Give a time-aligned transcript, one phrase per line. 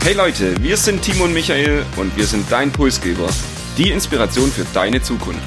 [0.00, 3.28] Hey Leute, wir sind Timo und Michael und wir sind dein Pulsgeber.
[3.76, 5.42] Die Inspiration für deine Zukunft.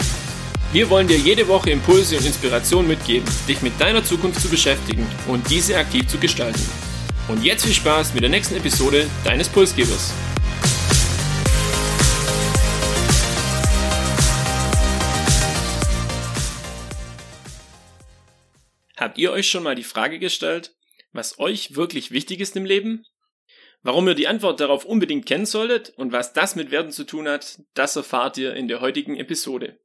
[0.72, 5.08] Wir wollen dir jede Woche Impulse und Inspiration mitgeben, dich mit deiner Zukunft zu beschäftigen
[5.28, 6.62] und diese aktiv zu gestalten.
[7.28, 10.14] Und jetzt viel Spaß mit der nächsten Episode deines Pulsgebers.
[18.98, 20.76] Habt ihr euch schon mal die Frage gestellt,
[21.14, 23.06] was euch wirklich wichtig ist im Leben?
[23.84, 27.28] Warum ihr die Antwort darauf unbedingt kennen solltet und was das mit Werten zu tun
[27.28, 29.80] hat, das erfahrt ihr in der heutigen Episode.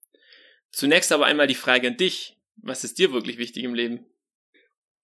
[0.71, 2.37] Zunächst aber einmal die Frage an dich.
[2.57, 4.05] Was ist dir wirklich wichtig im Leben?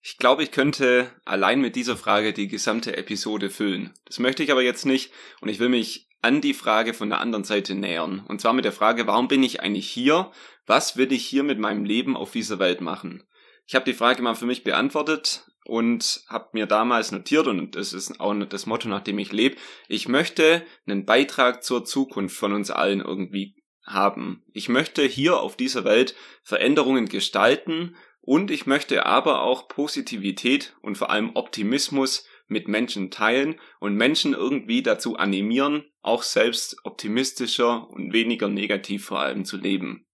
[0.01, 3.93] Ich glaube, ich könnte allein mit dieser Frage die gesamte Episode füllen.
[4.05, 7.19] Das möchte ich aber jetzt nicht und ich will mich an die Frage von der
[7.19, 8.23] anderen Seite nähern.
[8.27, 10.31] Und zwar mit der Frage, warum bin ich eigentlich hier?
[10.65, 13.23] Was will ich hier mit meinem Leben auf dieser Welt machen?
[13.65, 17.93] Ich habe die Frage mal für mich beantwortet und habe mir damals notiert, und das
[17.93, 19.55] ist auch das Motto, nach dem ich lebe,
[19.87, 23.55] ich möchte einen Beitrag zur Zukunft von uns allen irgendwie
[23.85, 24.43] haben.
[24.53, 30.97] Ich möchte hier auf dieser Welt Veränderungen gestalten und ich möchte aber auch Positivität und
[30.97, 38.13] vor allem Optimismus mit Menschen teilen und Menschen irgendwie dazu animieren, auch selbst optimistischer und
[38.13, 40.05] weniger negativ vor allem zu leben.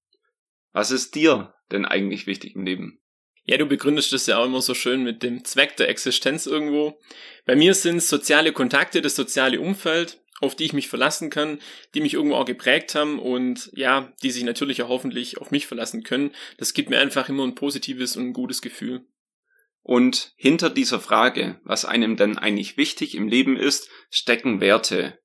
[0.71, 2.99] Was ist dir denn eigentlich wichtig im Leben?
[3.45, 6.99] Ja, du begründest das ja auch immer so schön mit dem Zweck der Existenz irgendwo.
[7.45, 11.59] Bei mir sind es soziale Kontakte, das soziale Umfeld, auf die ich mich verlassen kann,
[11.93, 15.67] die mich irgendwo auch geprägt haben und ja, die sich natürlich auch hoffentlich auf mich
[15.67, 16.31] verlassen können.
[16.57, 19.05] Das gibt mir einfach immer ein positives und ein gutes Gefühl.
[19.81, 25.19] Und hinter dieser Frage, was einem denn eigentlich wichtig im Leben ist, stecken Werte.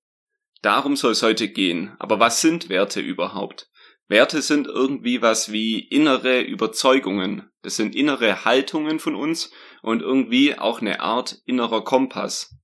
[0.63, 1.95] Darum soll es heute gehen.
[1.99, 3.69] Aber was sind Werte überhaupt?
[4.07, 7.51] Werte sind irgendwie was wie innere Überzeugungen.
[7.63, 9.51] Das sind innere Haltungen von uns
[9.83, 12.55] und irgendwie auch eine Art innerer Kompass.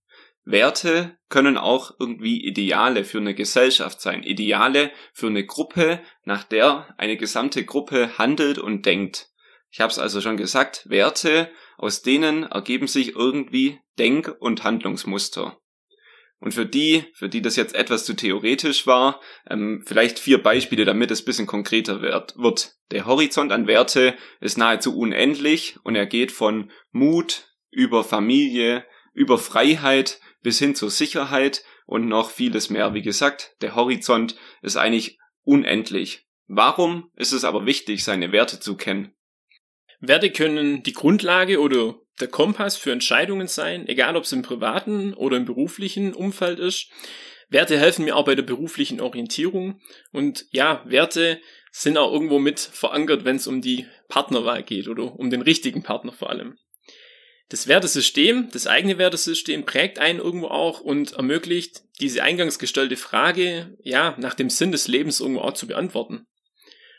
[0.45, 6.95] Werte können auch irgendwie Ideale für eine Gesellschaft sein, Ideale für eine Gruppe, nach der
[6.99, 9.29] eine gesamte Gruppe handelt und denkt.
[9.71, 15.59] Ich habe es also schon gesagt, Werte, aus denen ergeben sich irgendwie Denk- und Handlungsmuster.
[16.41, 20.87] Und für die, für die das jetzt etwas zu theoretisch war, ähm, vielleicht vier Beispiele,
[20.87, 22.77] damit es bisschen konkreter wird, wird.
[22.91, 29.37] Der Horizont an Werte ist nahezu unendlich und er geht von Mut über Familie, über
[29.39, 32.95] Freiheit bis hin zur Sicherheit und noch vieles mehr.
[32.95, 36.27] Wie gesagt, der Horizont ist eigentlich unendlich.
[36.47, 39.15] Warum ist es aber wichtig, seine Werte zu kennen?
[40.01, 45.15] Werte können die Grundlage oder der Kompass für Entscheidungen sein, egal ob es im privaten
[45.15, 46.91] oder im beruflichen Umfeld ist.
[47.49, 49.81] Werte helfen mir auch bei der beruflichen Orientierung
[50.13, 51.41] und ja, Werte
[51.73, 55.83] sind auch irgendwo mit verankert, wenn es um die Partnerwahl geht oder um den richtigen
[55.83, 56.59] Partner vor allem.
[57.49, 63.77] Das Wertesystem, das eigene Wertesystem prägt einen irgendwo auch und ermöglicht, diese eingangs gestellte Frage,
[63.83, 66.27] ja, nach dem Sinn des Lebens irgendwo auch zu beantworten.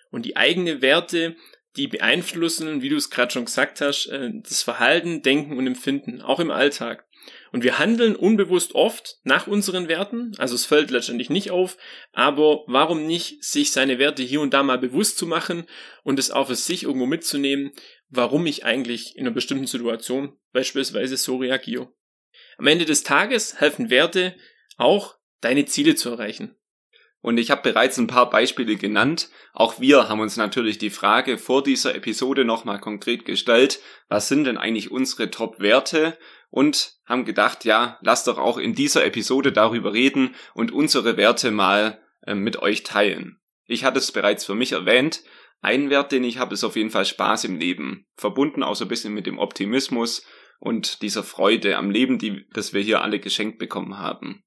[0.10, 1.38] Und die eigene Werte
[1.76, 6.22] die beeinflussen, wie du es gerade schon gesagt hast, äh, das Verhalten, Denken und Empfinden,
[6.22, 7.06] auch im Alltag.
[7.52, 11.78] Und wir handeln unbewusst oft nach unseren Werten, also es fällt letztendlich nicht auf,
[12.14, 15.66] aber warum nicht sich seine Werte hier und da mal bewusst zu machen
[16.04, 17.72] und es auch für sich irgendwo mitzunehmen,
[18.10, 21.94] warum ich eigentlich in einer bestimmten Situation beispielsweise so reagiere.
[22.58, 24.36] Am Ende des Tages helfen Werte
[24.78, 26.56] auch, deine Ziele zu erreichen.
[27.22, 29.30] Und ich habe bereits ein paar Beispiele genannt.
[29.54, 34.46] Auch wir haben uns natürlich die Frage vor dieser Episode nochmal konkret gestellt, was sind
[34.46, 36.18] denn eigentlich unsere Top-Werte?
[36.50, 41.50] Und haben gedacht, ja, lass doch auch in dieser Episode darüber reden und unsere Werte
[41.50, 43.40] mal äh, mit euch teilen.
[43.68, 45.24] Ich hatte es bereits für mich erwähnt.
[45.62, 48.06] Ein Wert, den ich habe, ist auf jeden Fall Spaß im Leben.
[48.18, 50.26] Verbunden auch so ein bisschen mit dem Optimismus
[50.60, 54.44] und dieser Freude am Leben, die, das wir hier alle geschenkt bekommen haben.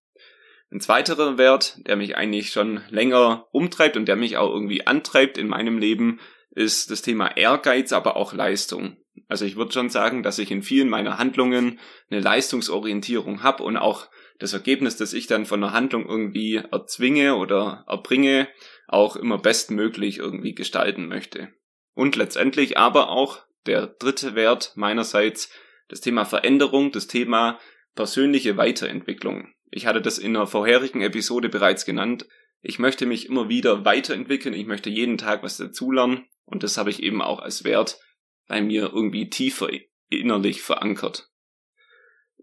[0.75, 5.39] Ein zweiterer Wert, der mich eigentlich schon länger umtreibt und der mich auch irgendwie antreibt
[5.39, 6.19] in meinem Leben,
[6.51, 8.97] ist das Thema Ehrgeiz, aber auch Leistung.
[9.29, 11.79] Also ich würde schon sagen, dass ich in vielen meiner Handlungen
[12.11, 14.09] eine Leistungsorientierung habe und auch
[14.41, 18.49] das Ergebnis, das ich dann von einer Handlung irgendwie erzwinge oder erbringe,
[18.89, 21.51] auch immer bestmöglich irgendwie gestalten möchte.
[21.95, 25.53] Und letztendlich aber auch der dritte Wert meinerseits,
[25.87, 27.61] das Thema Veränderung, das Thema
[27.95, 29.55] persönliche Weiterentwicklung.
[29.77, 32.29] Ich hatte das in einer vorherigen Episode bereits genannt.
[32.63, 34.55] Ich möchte mich immer wieder weiterentwickeln.
[34.55, 36.27] Ich möchte jeden Tag was dazulernen.
[36.45, 37.99] Und das habe ich eben auch als Wert
[38.47, 39.69] bei mir irgendwie tiefer
[40.09, 41.29] innerlich verankert.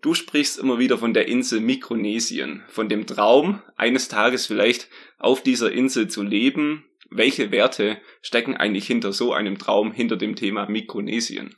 [0.01, 5.41] Du sprichst immer wieder von der Insel Mikronesien, von dem Traum, eines Tages vielleicht auf
[5.41, 6.83] dieser Insel zu leben
[7.13, 11.55] welche Werte stecken eigentlich hinter so einem Traum, hinter dem Thema Mikronesien?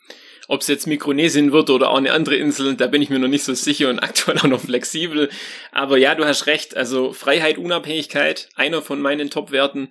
[0.48, 3.28] Ob es jetzt Mikronesien wird oder auch eine andere Insel, da bin ich mir noch
[3.28, 5.30] nicht so sicher und aktuell auch noch flexibel.
[5.72, 6.76] Aber ja, du hast recht.
[6.76, 9.90] Also Freiheit, Unabhängigkeit, einer von meinen Top-Werten,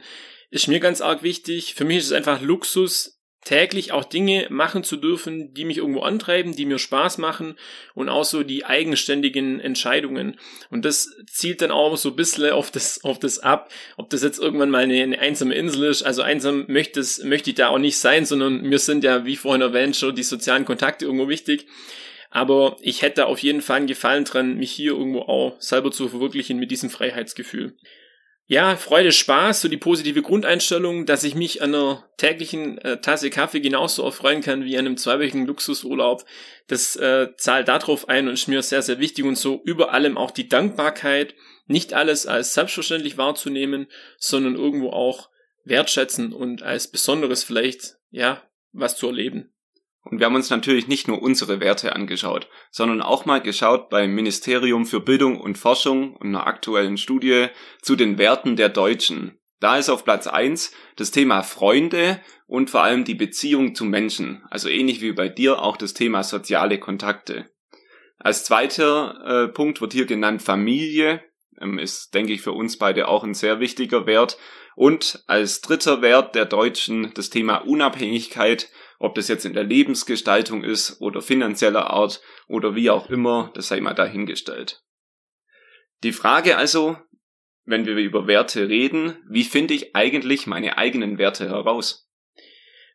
[0.51, 1.75] ist mir ganz arg wichtig.
[1.75, 6.03] Für mich ist es einfach Luxus, täglich auch Dinge machen zu dürfen, die mich irgendwo
[6.03, 7.57] antreiben, die mir Spaß machen
[7.95, 10.39] und auch so die eigenständigen Entscheidungen.
[10.71, 14.23] Und das zielt dann auch so ein bisschen auf das, auf das ab, ob das
[14.23, 16.03] jetzt irgendwann mal eine, eine einsame Insel ist.
[16.03, 19.63] Also einsam möchte, möchte ich da auch nicht sein, sondern mir sind ja, wie vorhin
[19.63, 21.67] erwähnt, schon die sozialen Kontakte irgendwo wichtig.
[22.31, 26.09] Aber ich hätte auf jeden Fall einen Gefallen dran, mich hier irgendwo auch selber zu
[26.09, 27.75] verwirklichen mit diesem Freiheitsgefühl
[28.47, 33.31] ja, Freude, Spaß, so die positive Grundeinstellung, dass ich mich an einer täglichen äh, Tasse
[33.31, 36.25] Kaffee genauso erfreuen kann wie an einem zweiwöchigen Luxusurlaub.
[36.67, 40.19] Das äh, zahlt darauf ein und ist mir sehr, sehr wichtig und so über allem
[40.19, 41.35] auch die Dankbarkeit,
[41.67, 43.87] nicht alles als selbstverständlich wahrzunehmen,
[44.19, 45.31] sondern irgendwo auch
[45.65, 48.43] wertschätzen und als Besonderes vielleicht, ja,
[48.73, 49.53] was zu erleben.
[50.05, 54.15] Und wir haben uns natürlich nicht nur unsere Werte angeschaut, sondern auch mal geschaut beim
[54.15, 57.47] Ministerium für Bildung und Forschung und einer aktuellen Studie
[57.81, 59.39] zu den Werten der Deutschen.
[59.61, 64.43] Da ist auf Platz eins das Thema Freunde und vor allem die Beziehung zu Menschen,
[64.51, 67.49] also ähnlich wie bei dir auch das Thema soziale Kontakte.
[68.19, 71.23] Als zweiter äh, Punkt wird hier genannt Familie,
[71.61, 74.37] ähm, ist, denke ich, für uns beide auch ein sehr wichtiger Wert.
[74.75, 78.69] Und als dritter Wert der Deutschen das Thema Unabhängigkeit
[79.03, 83.67] ob das jetzt in der Lebensgestaltung ist oder finanzieller Art oder wie auch immer, das
[83.67, 84.81] sei mal dahingestellt.
[86.05, 86.97] Die Frage also,
[87.65, 92.09] wenn wir über Werte reden, wie finde ich eigentlich meine eigenen Werte heraus?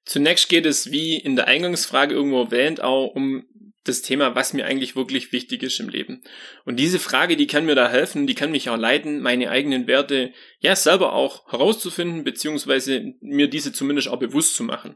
[0.05, 3.45] Zunächst geht es, wie in der Eingangsfrage irgendwo erwähnt, auch um
[3.83, 6.23] das Thema, was mir eigentlich wirklich wichtig ist im Leben.
[6.63, 9.87] Und diese Frage, die kann mir da helfen, die kann mich auch leiten, meine eigenen
[9.87, 14.95] Werte ja selber auch herauszufinden, beziehungsweise mir diese zumindest auch bewusst zu machen.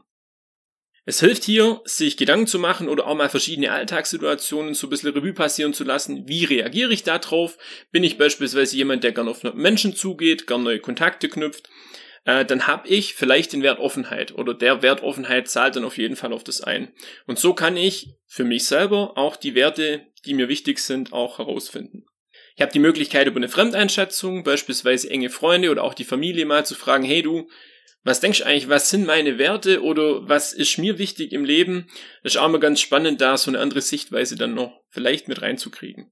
[1.04, 5.12] Es hilft hier, sich Gedanken zu machen oder auch mal verschiedene Alltagssituationen so ein bisschen
[5.12, 6.28] Revue passieren zu lassen.
[6.28, 7.58] Wie reagiere ich da drauf?
[7.90, 11.68] Bin ich beispielsweise jemand, der gerne auf Menschen zugeht, gerne neue Kontakte knüpft?
[12.24, 15.98] Äh, dann habe ich vielleicht den Wert Offenheit oder der Wert Offenheit zahlt dann auf
[15.98, 16.92] jeden Fall auf das ein.
[17.26, 21.38] Und so kann ich für mich selber auch die Werte, die mir wichtig sind, auch
[21.38, 22.04] herausfinden.
[22.54, 26.64] Ich habe die Möglichkeit über eine Fremdeinschätzung, beispielsweise enge Freunde oder auch die Familie mal
[26.64, 27.48] zu fragen, hey du,
[28.04, 31.86] was denkst du eigentlich, was sind meine Werte oder was ist mir wichtig im Leben?
[32.22, 35.42] Das ist auch mal ganz spannend, da so eine andere Sichtweise dann noch vielleicht mit
[35.42, 36.10] reinzukriegen.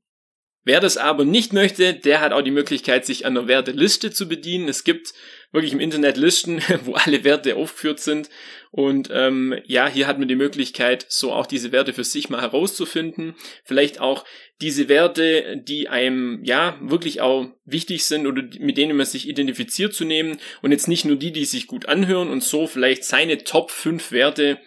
[0.63, 4.29] Wer das aber nicht möchte, der hat auch die Möglichkeit, sich an der Werteliste zu
[4.29, 4.69] bedienen.
[4.69, 5.15] Es gibt
[5.53, 8.29] wirklich im Internet Listen, wo alle Werte aufgeführt sind.
[8.71, 12.43] Und ähm, ja, hier hat man die Möglichkeit, so auch diese Werte für sich mal
[12.43, 13.35] herauszufinden.
[13.65, 14.25] Vielleicht auch
[14.61, 19.95] diese Werte, die einem ja wirklich auch wichtig sind oder mit denen man sich identifiziert
[19.95, 20.39] zu nehmen.
[20.63, 24.13] Und jetzt nicht nur die, die sich gut anhören und so vielleicht seine Top 5
[24.13, 24.59] Werte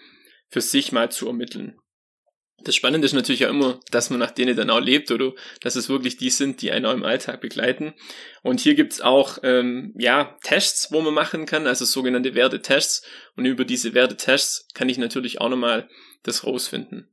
[0.49, 1.75] für sich mal zu ermitteln.
[2.63, 5.75] Das Spannende ist natürlich auch immer, dass man nach denen dann auch lebt oder dass
[5.75, 7.93] es wirklich die sind, die einen auch im Alltag begleiten.
[8.41, 13.05] Und hier gibt's auch ähm, ja Tests, wo man machen kann, also sogenannte Wertetests.
[13.35, 15.89] Und über diese Wertetests kann ich natürlich auch nochmal
[16.23, 17.12] das rausfinden.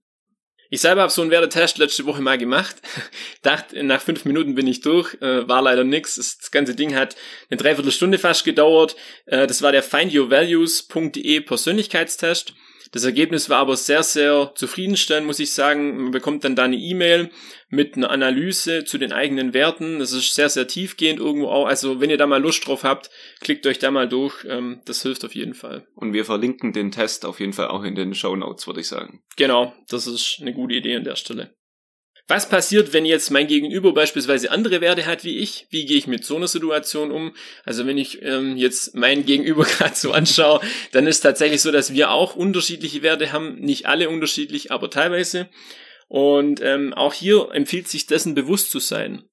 [0.72, 2.76] Ich selber habe so einen Wertetest letzte Woche mal gemacht.
[3.42, 5.14] Dachte, nach fünf Minuten bin ich durch.
[5.20, 6.14] Äh, war leider nix.
[6.14, 7.16] Das ganze Ding hat
[7.50, 8.94] eine Dreiviertelstunde fast gedauert.
[9.26, 12.54] Äh, das war der findyourvalues.de Persönlichkeitstest.
[12.92, 16.04] Das Ergebnis war aber sehr, sehr zufriedenstellend, muss ich sagen.
[16.04, 17.30] Man bekommt dann da eine E-Mail
[17.68, 20.00] mit einer Analyse zu den eigenen Werten.
[20.00, 21.66] Das ist sehr, sehr tiefgehend irgendwo auch.
[21.66, 23.10] Also wenn ihr da mal Lust drauf habt,
[23.40, 24.44] klickt euch da mal durch.
[24.48, 25.86] Ähm, das hilft auf jeden Fall.
[25.94, 28.88] Und wir verlinken den Test auf jeden Fall auch in den Show Notes, würde ich
[28.88, 29.22] sagen.
[29.36, 31.54] Genau, das ist eine gute Idee an der Stelle.
[32.30, 35.66] Was passiert, wenn jetzt mein Gegenüber beispielsweise andere Werte hat wie ich?
[35.70, 37.34] Wie gehe ich mit so einer Situation um?
[37.64, 40.60] Also wenn ich ähm, jetzt mein Gegenüber gerade so anschaue,
[40.92, 43.56] dann ist tatsächlich so, dass wir auch unterschiedliche Werte haben.
[43.56, 45.48] Nicht alle unterschiedlich, aber teilweise.
[46.06, 49.24] Und ähm, auch hier empfiehlt sich dessen bewusst zu sein.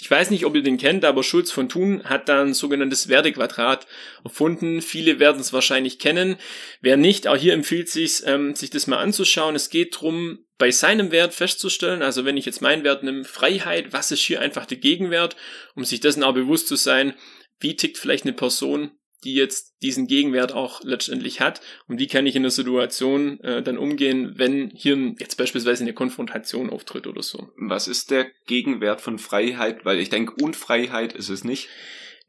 [0.00, 3.08] Ich weiß nicht, ob ihr den kennt, aber Schulz von Thun hat da ein sogenanntes
[3.08, 3.88] Wertequadrat
[4.22, 4.80] erfunden.
[4.80, 6.36] Viele werden es wahrscheinlich kennen.
[6.80, 9.56] Wer nicht, auch hier empfiehlt sich, ähm, sich das mal anzuschauen.
[9.56, 13.92] Es geht darum, bei seinem Wert festzustellen, also wenn ich jetzt meinen Wert nehme, Freiheit,
[13.92, 15.34] was ist hier einfach der Gegenwert,
[15.74, 17.14] um sich dessen auch bewusst zu sein,
[17.58, 18.92] wie tickt vielleicht eine Person,
[19.24, 23.62] die jetzt diesen Gegenwert auch letztendlich hat und wie kann ich in der Situation äh,
[23.62, 27.50] dann umgehen, wenn hier jetzt beispielsweise eine Konfrontation auftritt oder so.
[27.56, 29.84] Was ist der Gegenwert von Freiheit?
[29.84, 31.68] Weil ich denke, Unfreiheit ist es nicht.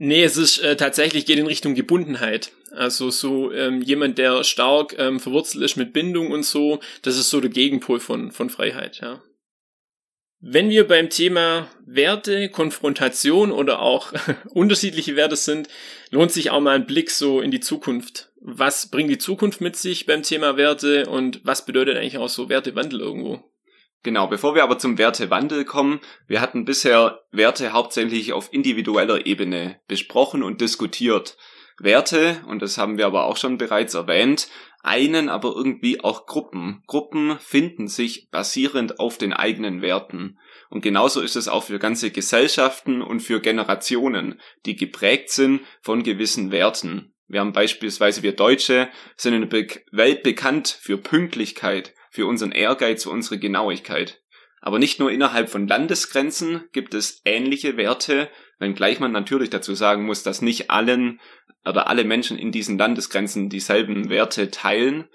[0.01, 2.53] Nee, es ist äh, tatsächlich geht in Richtung Gebundenheit.
[2.72, 7.29] Also so ähm, jemand, der stark ähm, verwurzelt ist mit Bindung und so, das ist
[7.29, 9.22] so der Gegenpol von, von Freiheit, ja.
[10.41, 14.13] Wenn wir beim Thema Werte, Konfrontation oder auch
[14.53, 15.67] unterschiedliche Werte sind,
[16.12, 18.31] lohnt sich auch mal ein Blick so in die Zukunft.
[18.39, 22.48] Was bringt die Zukunft mit sich beim Thema Werte und was bedeutet eigentlich auch so
[22.48, 23.43] Wertewandel irgendwo?
[24.01, 29.81] Genau, bevor wir aber zum Wertewandel kommen, wir hatten bisher Werte hauptsächlich auf individueller Ebene
[29.89, 31.36] besprochen und diskutiert.
[31.79, 34.48] Werte, und das haben wir aber auch schon bereits erwähnt,
[34.81, 36.83] einen aber irgendwie auch Gruppen.
[36.88, 40.39] Gruppen finden sich basierend auf den eigenen Werten.
[40.69, 46.03] Und genauso ist es auch für ganze Gesellschaften und für Generationen, die geprägt sind von
[46.03, 47.13] gewissen Werten.
[47.27, 53.03] Wir haben beispielsweise, wir Deutsche sind in der Welt bekannt für Pünktlichkeit, für unseren Ehrgeiz,
[53.03, 54.21] für unsere Genauigkeit.
[54.62, 60.05] Aber nicht nur innerhalb von Landesgrenzen gibt es ähnliche Werte, wenngleich man natürlich dazu sagen
[60.05, 61.19] muss, dass nicht allen
[61.65, 65.07] oder alle Menschen in diesen Landesgrenzen dieselben Werte teilen.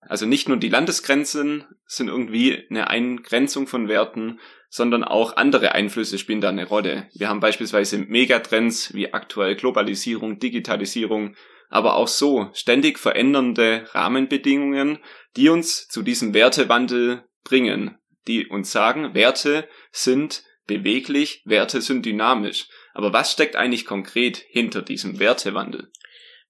[0.00, 4.40] Also nicht nur die Landesgrenzen sind irgendwie eine Eingrenzung von Werten,
[4.70, 7.08] sondern auch andere Einflüsse spielen da eine Rolle.
[7.14, 11.34] Wir haben beispielsweise Megatrends wie aktuell Globalisierung, Digitalisierung,
[11.70, 14.98] aber auch so ständig verändernde Rahmenbedingungen,
[15.36, 22.68] die uns zu diesem Wertewandel bringen, die uns sagen, Werte sind beweglich, Werte sind dynamisch.
[22.94, 25.90] Aber was steckt eigentlich konkret hinter diesem Wertewandel?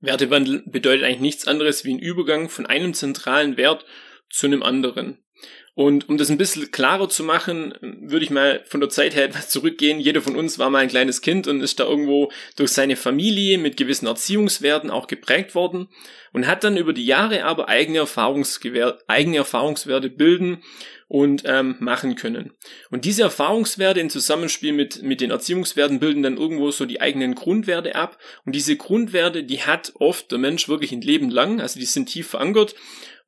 [0.00, 3.86] Wertewandel bedeutet eigentlich nichts anderes wie ein Übergang von einem zentralen Wert
[4.28, 5.18] zu einem anderen.
[5.78, 9.24] Und um das ein bisschen klarer zu machen, würde ich mal von der Zeit her
[9.24, 10.00] etwas zurückgehen.
[10.00, 13.58] Jeder von uns war mal ein kleines Kind und ist da irgendwo durch seine Familie
[13.58, 15.86] mit gewissen Erziehungswerten auch geprägt worden
[16.32, 18.04] und hat dann über die Jahre aber eigene,
[19.06, 20.64] eigene Erfahrungswerte bilden
[21.08, 22.52] und ähm, machen können.
[22.90, 27.34] Und diese Erfahrungswerte in Zusammenspiel mit, mit den Erziehungswerten bilden dann irgendwo so die eigenen
[27.34, 28.18] Grundwerte ab.
[28.44, 32.06] Und diese Grundwerte, die hat oft der Mensch wirklich ein Leben lang, also die sind
[32.06, 32.74] tief verankert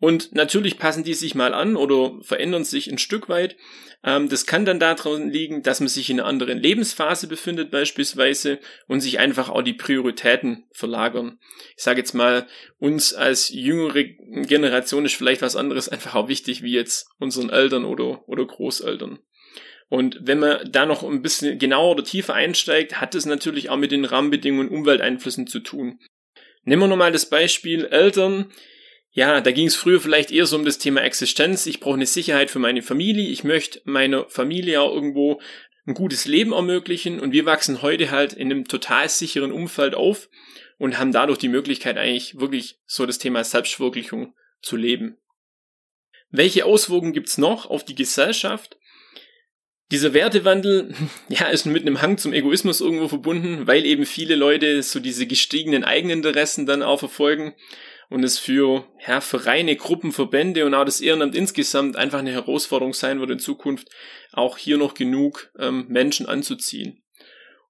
[0.01, 3.57] und natürlich passen die sich mal an oder verändern sich ein Stück weit.
[4.03, 8.59] Ähm, das kann dann daran liegen, dass man sich in einer anderen Lebensphase befindet beispielsweise
[8.89, 11.39] und sich einfach auch die Prioritäten verlagern.
[11.77, 12.47] Ich sage jetzt mal,
[12.79, 17.85] uns als jüngere Generation ist vielleicht was anderes einfach auch wichtig wie jetzt unseren Eltern
[17.85, 19.19] oder, oder Großeltern.
[19.91, 23.77] Und wenn man da noch ein bisschen genauer oder tiefer einsteigt, hat es natürlich auch
[23.77, 25.99] mit den Rahmenbedingungen und Umwelteinflüssen zu tun.
[26.63, 28.51] Nehmen wir nochmal das Beispiel Eltern,
[29.13, 31.67] ja, da ging es früher vielleicht eher so um das Thema Existenz.
[31.67, 33.29] Ich brauche eine Sicherheit für meine Familie.
[33.29, 35.41] Ich möchte meiner Familie auch irgendwo
[35.87, 37.19] ein gutes Leben ermöglichen.
[37.19, 40.29] Und wir wachsen heute halt in einem total sicheren Umfeld auf
[40.79, 45.17] und haben dadurch die Möglichkeit eigentlich wirklich so das Thema Selbstverwirklichung zu leben.
[46.31, 48.79] Welche Auswirkungen gibt's noch auf die Gesellschaft?
[49.91, 50.95] Dieser Wertewandel,
[51.29, 55.27] ja, ist mit einem Hang zum Egoismus irgendwo verbunden, weil eben viele Leute so diese
[55.27, 57.57] gestiegenen Eigeninteressen dann auch verfolgen
[58.11, 62.93] und es für ja, Vereine, Gruppen, Verbände und auch das Ehrenamt insgesamt einfach eine Herausforderung
[62.93, 63.89] sein wird in Zukunft,
[64.33, 67.03] auch hier noch genug ähm, Menschen anzuziehen.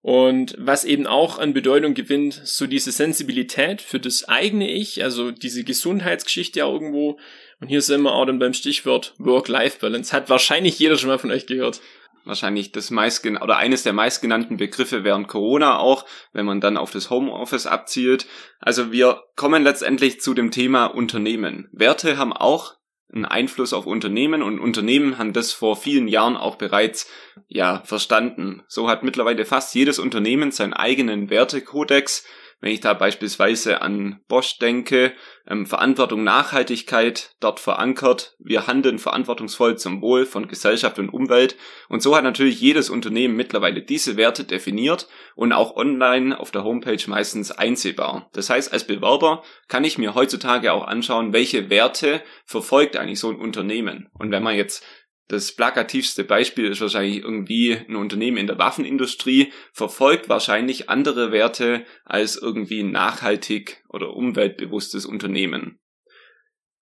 [0.03, 5.31] Und was eben auch an Bedeutung gewinnt, so diese Sensibilität für das eigene Ich, also
[5.31, 7.19] diese Gesundheitsgeschichte auch irgendwo.
[7.61, 10.15] Und hier sind wir auch dann beim Stichwort Work-Life-Balance.
[10.15, 11.83] Hat wahrscheinlich jeder schon mal von euch gehört
[12.25, 16.91] wahrscheinlich das meistgen oder eines der meistgenannten Begriffe während Corona auch, wenn man dann auf
[16.91, 18.27] das Homeoffice abzielt.
[18.61, 21.69] Also wir kommen letztendlich zu dem Thema Unternehmen.
[21.73, 22.75] Werte haben auch
[23.13, 27.11] einen Einfluss auf Unternehmen und Unternehmen haben das vor vielen Jahren auch bereits
[27.49, 28.63] ja verstanden.
[28.69, 32.25] So hat mittlerweile fast jedes Unternehmen seinen eigenen Wertekodex,
[32.61, 35.13] wenn ich da beispielsweise an Bosch denke,
[35.47, 38.37] ähm, Verantwortung, Nachhaltigkeit dort verankert.
[38.39, 41.57] Wir handeln verantwortungsvoll zum Wohl von Gesellschaft und Umwelt.
[41.89, 46.65] Und so hat natürlich jedes Unternehmen mittlerweile diese Werte definiert und auch online auf der
[46.65, 48.29] Homepage meistens einsehbar.
[48.33, 53.31] Das heißt, als Bewerber kann ich mir heutzutage auch anschauen, welche Werte verfolgt eigentlich so
[53.31, 54.09] ein Unternehmen.
[54.13, 54.85] Und wenn man jetzt
[55.31, 61.85] das plakativste Beispiel ist wahrscheinlich irgendwie ein Unternehmen in der Waffenindustrie verfolgt wahrscheinlich andere Werte
[62.05, 65.79] als irgendwie ein nachhaltig oder umweltbewusstes Unternehmen.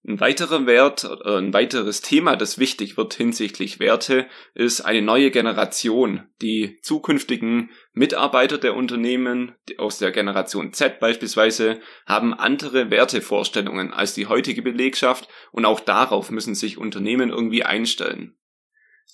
[0.07, 5.31] Ein weiterer Wert, äh, ein weiteres Thema, das wichtig wird hinsichtlich Werte, ist eine neue
[5.31, 6.23] Generation.
[6.41, 14.27] Die zukünftigen Mitarbeiter der Unternehmen aus der Generation Z beispielsweise haben andere Wertevorstellungen als die
[14.27, 18.38] heutige Belegschaft und auch darauf müssen sich Unternehmen irgendwie einstellen.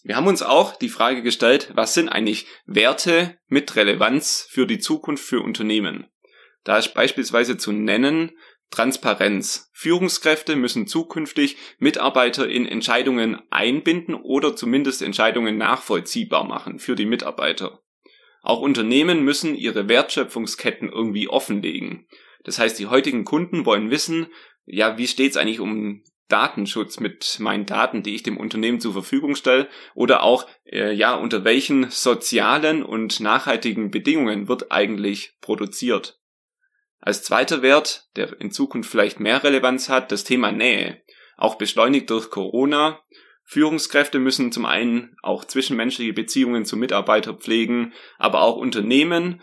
[0.04, 4.78] Wir haben uns auch die Frage gestellt, was sind eigentlich Werte mit Relevanz für die
[4.78, 6.06] Zukunft für Unternehmen?
[6.62, 8.32] Da ist beispielsweise zu nennen
[8.70, 9.70] Transparenz.
[9.72, 17.80] Führungskräfte müssen zukünftig Mitarbeiter in Entscheidungen einbinden oder zumindest Entscheidungen nachvollziehbar machen für die Mitarbeiter.
[18.42, 22.06] Auch Unternehmen müssen ihre Wertschöpfungsketten irgendwie offenlegen.
[22.42, 24.26] Das heißt, die heutigen Kunden wollen wissen,
[24.66, 29.34] ja, wie steht's eigentlich um Datenschutz mit meinen Daten, die ich dem Unternehmen zur Verfügung
[29.34, 36.18] stelle oder auch äh, ja unter welchen sozialen und nachhaltigen Bedingungen wird eigentlich produziert.
[37.00, 41.02] Als zweiter Wert, der in Zukunft vielleicht mehr Relevanz hat, das Thema Nähe.
[41.36, 43.00] Auch beschleunigt durch Corona.
[43.42, 49.42] Führungskräfte müssen zum einen auch zwischenmenschliche Beziehungen zu Mitarbeitern pflegen, aber auch Unternehmen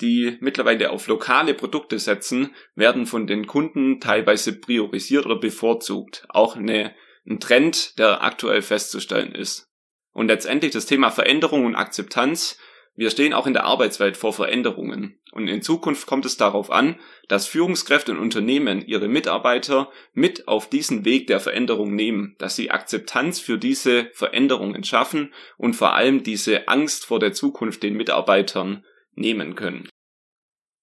[0.00, 6.24] die mittlerweile auf lokale Produkte setzen, werden von den Kunden teilweise priorisiert oder bevorzugt.
[6.28, 6.94] Auch eine,
[7.26, 9.68] ein Trend, der aktuell festzustellen ist.
[10.12, 12.58] Und letztendlich das Thema Veränderung und Akzeptanz.
[12.94, 15.20] Wir stehen auch in der Arbeitswelt vor Veränderungen.
[15.30, 20.68] Und in Zukunft kommt es darauf an, dass Führungskräfte und Unternehmen ihre Mitarbeiter mit auf
[20.68, 26.24] diesen Weg der Veränderung nehmen, dass sie Akzeptanz für diese Veränderungen schaffen und vor allem
[26.24, 28.84] diese Angst vor der Zukunft den Mitarbeitern
[29.18, 29.88] nehmen können.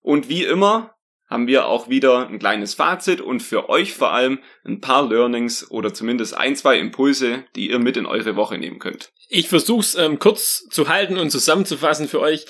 [0.01, 0.95] Und wie immer
[1.27, 5.69] haben wir auch wieder ein kleines Fazit und für euch vor allem ein paar Learnings
[5.71, 9.11] oder zumindest ein, zwei Impulse, die ihr mit in eure Woche nehmen könnt.
[9.27, 12.45] Ich versuch's ähm, kurz zu halten und zusammenzufassen für euch.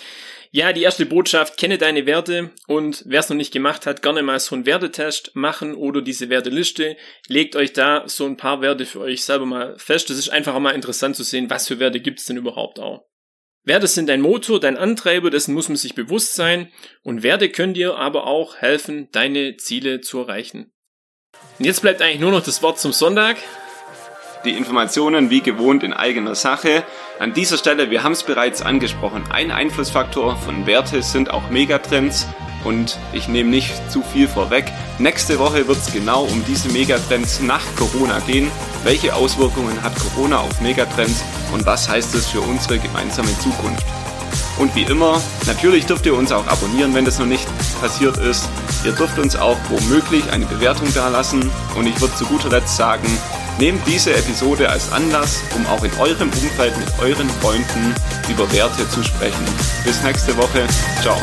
[0.52, 4.24] Ja, die erste Botschaft, kenne deine Werte und wer es noch nicht gemacht hat, gerne
[4.24, 6.96] mal so einen Wertetest machen oder diese Werteliste.
[7.28, 10.10] Legt euch da so ein paar Werte für euch selber mal fest.
[10.10, 13.06] Das ist einfach mal interessant zu sehen, was für Werte gibt's denn überhaupt auch.
[13.66, 16.72] Werte sind dein Motor, dein Antreiber, dessen muss man sich bewusst sein
[17.04, 20.72] und Werte können dir aber auch helfen, deine Ziele zu erreichen.
[21.58, 23.38] Und jetzt bleibt eigentlich nur noch das Wort zum Sonntag.
[24.46, 26.84] Die Informationen wie gewohnt in eigener Sache.
[27.18, 32.28] An dieser Stelle, wir haben es bereits angesprochen, ein Einflussfaktor von Werte sind auch Megatrends
[32.64, 34.72] und ich nehme nicht zu viel vorweg.
[35.00, 38.52] Nächste Woche wird es genau um diese Megatrends nach Corona gehen.
[38.84, 43.84] Welche Auswirkungen hat Corona auf Megatrends und was heißt es für unsere gemeinsame Zukunft?
[44.60, 47.48] Und wie immer, natürlich dürft ihr uns auch abonnieren, wenn das noch nicht
[47.82, 48.48] passiert ist.
[48.86, 51.50] Ihr dürft uns auch womöglich eine Bewertung dalassen.
[51.76, 53.06] Und ich würde zu guter Letzt sagen,
[53.60, 57.94] nehmt diese Episode als Anlass, um auch in eurem Umfeld mit euren Freunden
[58.30, 59.46] über Werte zu sprechen.
[59.84, 60.68] Bis nächste Woche.
[61.02, 61.18] Ciao.